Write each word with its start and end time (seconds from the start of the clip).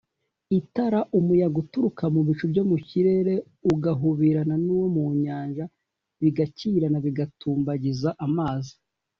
(Itara) 0.59 0.99
Umuyaga 1.19 1.57
uturuka 1.63 2.03
mu 2.13 2.21
bicu 2.27 2.45
byo 2.51 2.63
mu 2.69 2.77
kirere 2.87 3.33
ugahubirana 3.71 4.55
n’uwo 4.65 4.87
mu 4.95 5.03
Nyanja 5.23 5.65
bigakirana 6.21 6.97
bigatumbagiza 7.05 8.09
amazi 8.27 8.73